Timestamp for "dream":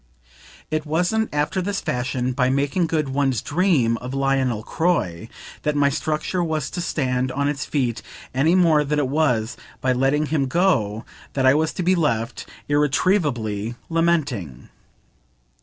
3.39-3.97